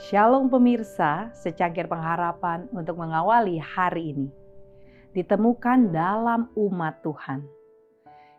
Shalom 0.00 0.48
pemirsa, 0.48 1.28
secangkir 1.36 1.84
pengharapan 1.84 2.64
untuk 2.72 2.96
mengawali 3.04 3.60
hari 3.60 4.16
ini. 4.16 4.32
Ditemukan 5.12 5.92
dalam 5.92 6.48
umat 6.56 7.04
Tuhan. 7.04 7.44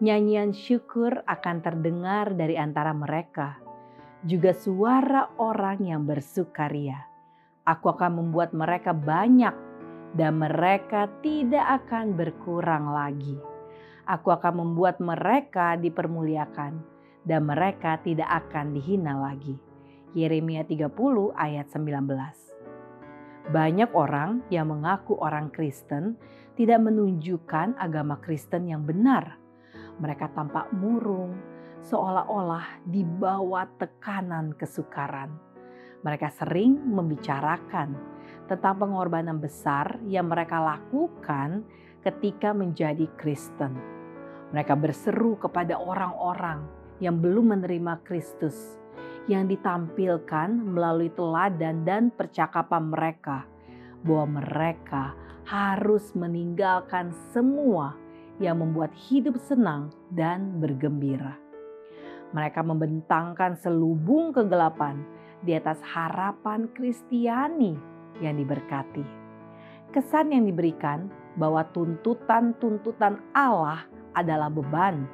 Nyanyian 0.00 0.56
syukur 0.56 1.20
akan 1.28 1.60
terdengar 1.60 2.32
dari 2.32 2.56
antara 2.56 2.96
mereka. 2.96 3.60
Juga 4.24 4.56
suara 4.56 5.28
orang 5.36 5.84
yang 5.84 6.08
bersukaria. 6.08 7.04
Aku 7.68 7.92
akan 7.92 8.16
membuat 8.16 8.56
mereka 8.56 8.96
banyak 8.96 9.52
dan 10.16 10.40
mereka 10.40 11.04
tidak 11.20 11.84
akan 11.84 12.16
berkurang 12.16 12.96
lagi. 12.96 13.36
Aku 14.08 14.32
akan 14.32 14.64
membuat 14.64 15.04
mereka 15.04 15.76
dipermuliakan 15.76 16.80
dan 17.28 17.44
mereka 17.44 18.00
tidak 18.00 18.40
akan 18.40 18.72
dihina 18.72 19.20
lagi 19.20 19.60
Yeremia 20.12 20.60
30 20.68 20.92
ayat 21.32 21.72
19. 21.72 23.48
Banyak 23.48 23.90
orang 23.96 24.44
yang 24.52 24.68
mengaku 24.68 25.16
orang 25.16 25.48
Kristen 25.48 26.20
tidak 26.52 26.84
menunjukkan 26.84 27.80
agama 27.80 28.20
Kristen 28.20 28.68
yang 28.68 28.84
benar. 28.84 29.40
Mereka 29.96 30.36
tampak 30.36 30.68
murung, 30.76 31.32
seolah-olah 31.80 32.84
di 32.84 33.08
bawah 33.08 33.64
tekanan 33.80 34.52
kesukaran. 34.52 35.32
Mereka 36.04 36.28
sering 36.28 36.76
membicarakan 36.76 37.96
tentang 38.52 38.84
pengorbanan 38.84 39.40
besar 39.40 39.96
yang 40.04 40.28
mereka 40.28 40.60
lakukan 40.60 41.64
ketika 42.04 42.52
menjadi 42.52 43.08
Kristen. 43.16 43.80
Mereka 44.52 44.76
berseru 44.76 45.40
kepada 45.40 45.80
orang-orang 45.80 46.68
yang 47.00 47.16
belum 47.16 47.56
menerima 47.56 48.04
Kristus 48.04 48.81
yang 49.30 49.46
ditampilkan 49.46 50.50
melalui 50.50 51.10
teladan 51.14 51.86
dan 51.86 52.10
percakapan 52.10 52.90
mereka, 52.90 53.46
bahwa 54.02 54.42
mereka 54.42 55.14
harus 55.46 56.10
meninggalkan 56.18 57.14
semua 57.30 57.94
yang 58.42 58.58
membuat 58.58 58.90
hidup 58.94 59.38
senang 59.38 59.94
dan 60.10 60.58
bergembira. 60.58 61.38
Mereka 62.32 62.64
membentangkan 62.64 63.54
selubung 63.60 64.32
kegelapan 64.32 65.04
di 65.44 65.52
atas 65.54 65.78
harapan 65.84 66.66
Kristiani 66.72 67.76
yang 68.24 68.40
diberkati. 68.40 69.04
Kesan 69.92 70.32
yang 70.32 70.48
diberikan 70.48 71.12
bahwa 71.36 71.62
tuntutan-tuntutan 71.76 73.20
Allah 73.36 73.84
adalah 74.16 74.48
beban, 74.48 75.04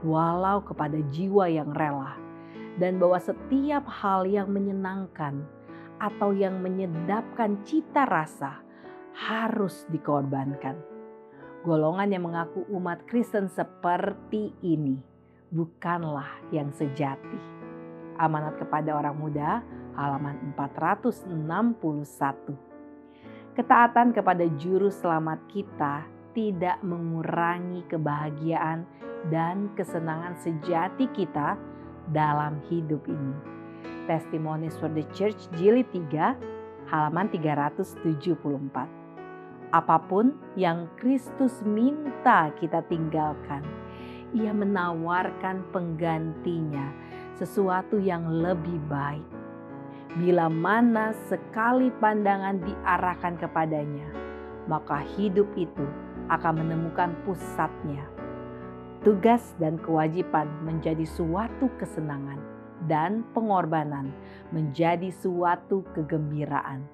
walau 0.00 0.64
kepada 0.64 0.96
jiwa 1.12 1.52
yang 1.52 1.68
rela 1.76 2.31
dan 2.80 2.96
bahwa 2.96 3.20
setiap 3.20 3.84
hal 3.88 4.24
yang 4.24 4.48
menyenangkan 4.48 5.44
atau 6.00 6.32
yang 6.32 6.62
menyedapkan 6.62 7.60
cita 7.62 8.08
rasa 8.08 8.64
harus 9.12 9.84
dikorbankan. 9.92 10.80
Golongan 11.62 12.10
yang 12.10 12.26
mengaku 12.26 12.66
umat 12.74 13.06
Kristen 13.06 13.46
seperti 13.46 14.50
ini 14.66 14.98
bukanlah 15.52 16.42
yang 16.50 16.74
sejati. 16.74 17.38
Amanat 18.18 18.58
kepada 18.58 18.98
orang 18.98 19.14
muda 19.14 19.62
halaman 19.94 20.40
461. 20.56 22.72
Ketaatan 23.52 24.16
kepada 24.16 24.48
juru 24.56 24.88
selamat 24.88 25.44
kita 25.52 26.08
tidak 26.32 26.80
mengurangi 26.80 27.84
kebahagiaan 27.84 28.88
dan 29.28 29.68
kesenangan 29.76 30.40
sejati 30.40 31.04
kita 31.12 31.60
dalam 32.10 32.58
hidup 32.66 33.06
ini. 33.06 33.34
Testimonies 34.10 34.74
for 34.82 34.90
the 34.90 35.06
Church 35.14 35.38
jilid 35.54 35.86
3 35.94 36.34
halaman 36.90 37.30
374. 37.30 38.02
Apa 39.72 39.96
pun 40.04 40.36
yang 40.58 40.90
Kristus 41.00 41.64
minta 41.64 42.52
kita 42.60 42.84
tinggalkan, 42.90 43.64
ia 44.36 44.52
menawarkan 44.52 45.64
penggantinya 45.72 46.92
sesuatu 47.38 47.96
yang 47.96 48.28
lebih 48.28 48.76
baik. 48.90 49.24
Bila 50.12 50.52
mana 50.52 51.16
sekali 51.30 51.88
pandangan 51.88 52.60
diarahkan 52.60 53.40
kepadanya, 53.40 54.12
maka 54.68 55.00
hidup 55.16 55.48
itu 55.56 55.88
akan 56.28 56.60
menemukan 56.60 57.16
pusatnya 57.24 58.04
Tugas 59.02 59.58
dan 59.58 59.82
kewajiban 59.82 60.46
menjadi 60.62 61.02
suatu 61.02 61.66
kesenangan 61.74 62.38
dan 62.86 63.26
pengorbanan 63.34 64.14
menjadi 64.54 65.10
suatu 65.10 65.82
kegembiraan. 65.90 66.86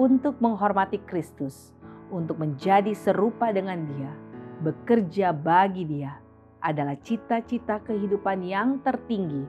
Untuk 0.00 0.40
menghormati 0.40 1.04
Kristus, 1.04 1.76
untuk 2.08 2.40
menjadi 2.40 2.96
serupa 2.96 3.52
dengan 3.52 3.84
Dia, 3.84 4.16
bekerja 4.64 5.36
bagi 5.36 5.84
Dia 5.84 6.16
adalah 6.64 6.96
cita-cita 7.04 7.76
kehidupan 7.84 8.40
yang 8.40 8.80
tertinggi 8.80 9.44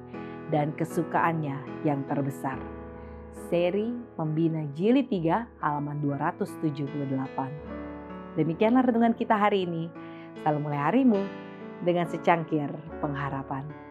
dan 0.51 0.75
kesukaannya 0.75 1.88
yang 1.88 2.03
terbesar. 2.11 2.59
Seri 3.47 3.95
Membina 4.19 4.67
Jilid 4.75 5.07
3 5.07 5.63
halaman 5.63 6.03
278. 6.03 8.35
Demikianlah 8.35 8.84
renungan 8.84 9.16
kita 9.16 9.39
hari 9.39 9.63
ini. 9.63 9.88
Salam 10.44 10.59
mulai 10.59 10.91
harimu 10.91 11.44
dengan 11.85 12.09
secangkir 12.09 12.73
pengharapan. 13.00 13.84